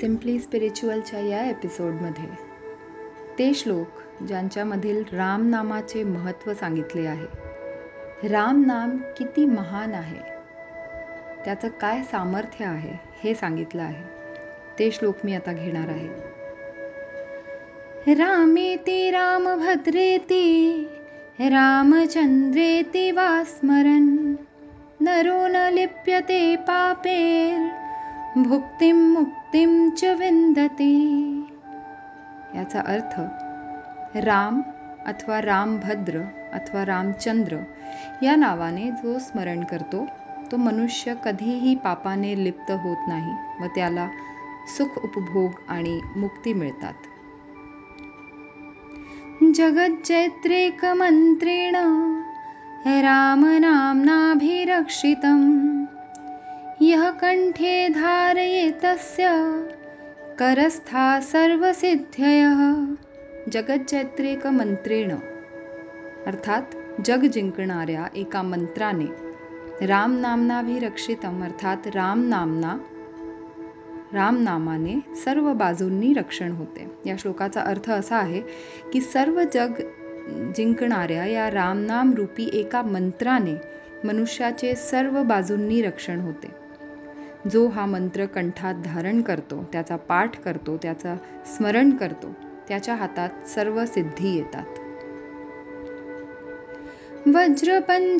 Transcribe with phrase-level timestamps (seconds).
[0.00, 2.24] Simply स्पिरिच्युअलच्या या एपिसोडमध्ये
[3.38, 7.26] ते श्लोक ज्यांच्यामधील रामनामाचे महत्त्व सांगितले आहे.
[8.28, 10.20] रामनाम किती महान आहे?
[11.44, 12.92] त्याचं काय सामर्थ्य आहे
[13.24, 14.02] हे सांगितलं आहे.
[14.78, 16.08] ते श्लोक मी आता घेणार आहे.
[18.14, 20.88] रामे ते रामभद्रेती
[21.40, 24.34] रामचंद्रेती वा स्मरन्
[25.00, 27.85] नरो न लिप्यते पापेर
[28.36, 31.14] भुक्तिम मुक्तिम च विंदते
[32.54, 33.20] याचा अर्थ
[34.16, 34.62] राम
[35.06, 36.20] अथवा रामभद्र
[36.52, 37.58] अथवा रामचंद्र
[38.22, 40.06] या नावाने जो स्मरण करतो
[40.52, 44.08] तो मनुष्य कधीही पापाने लिप्त होत नाही व त्याला
[44.76, 46.94] सुख उपभोग आणि मुक्ती मिळतात.
[49.54, 51.76] जगज्जैत्रेकमन्त्रेण
[52.86, 55.86] रामनाम्नाभिरक्षितम्
[56.82, 59.28] यः कंठे धारयेतस्य
[60.38, 62.58] करस्था सर्वसिद्धयः
[63.50, 65.10] जगज्जैत्रेक मंत्रेण
[66.26, 69.06] अर्थात जग जिंकणाऱ्या एका मंत्राने
[69.86, 72.74] रामनामनाभिरक्षितम अर्थात रामनामना
[74.14, 78.40] रामनामाने सर्व बाजूंनी रक्षण होते। या श्लोकाचा अर्थ असा आहे
[78.92, 79.82] की सर्व जग
[80.56, 83.56] जिंकणाऱ्या या रामनाम रूपी एका मंत्राने
[84.04, 86.65] मनुष्याचे सर्व बाजूंनी रक्षण होते।
[87.52, 91.16] जो हा मंत्र कंठात धारण करतो त्याचा पाठ करतो त्याचा
[91.46, 92.34] स्मरण करतो
[92.68, 94.64] त्याच्या हातात सर्व सिद्धी येतात.
[97.28, 98.16] वज्रपंजरनामेदं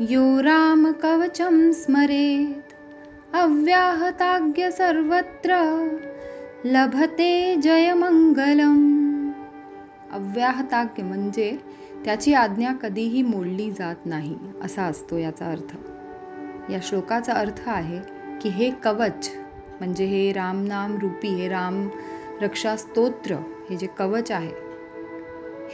[0.00, 2.72] यो रामकवचं स्मरेत्
[3.34, 5.56] अव्याहताज्ञ सर्वत्र
[6.64, 8.86] लभते जयमंगलम.
[10.12, 11.56] अव्याहताज्ञ म्हणजे
[12.04, 15.76] त्याची आज्ञा कधीही मोडली जात नाही असा असतो याचा अर्थ.
[16.72, 18.00] या श्लोकाचा अर्थ आहे
[18.40, 19.30] की हे कवच
[19.80, 21.88] म्हणजे हे रामनाम रूपी हे राम
[22.42, 23.34] रक्षा स्तोत्र
[23.70, 24.70] हे जे कवच आहे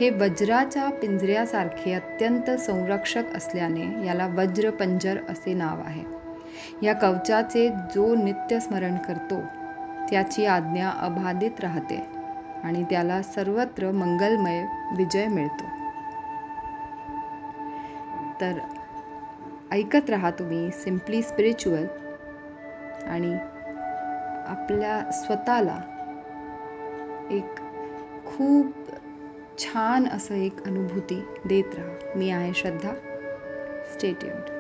[0.01, 6.03] हे वज्राच्या पिंजऱ्यासारखे अत्यंत संरक्षक असल्याने याला वज्रपंजर असे नाव आहे.
[6.83, 9.41] या कवचाचे जो नित्य स्मरण करतो
[10.11, 12.07] त्याची आज्ञा अबाधित राहते
[12.65, 14.65] आणि त्याला सर्वत्र मंगलमय
[14.97, 15.65] विजय मिळतो.
[18.41, 18.59] तर
[19.73, 21.87] ऐकत राहा तुम्ही सिम्पली स्पिरिच्युअल
[23.07, 23.35] आणि
[24.47, 25.79] आपल्या स्वतःला
[27.31, 27.57] एक
[28.27, 28.67] खूप
[29.59, 32.19] छान असं एक अनुभूती देत राहा.
[32.19, 32.95] मी आहे श्रद्धा.
[33.93, 34.56] स्टेट्यूड